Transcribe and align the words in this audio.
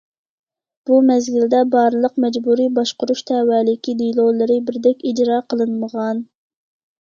بۇ 0.89 0.95
مەزگىلدە، 1.09 1.59
بارلىق 1.75 2.17
مەجبۇرىي 2.25 2.71
باشقۇرۇش 2.77 3.21
تەۋەلىكى 3.33 3.95
دېلولىرى 4.01 4.57
بىردەك 4.71 5.07
ئىجرا 5.11 5.39
قىلىنمىغان. 5.55 6.25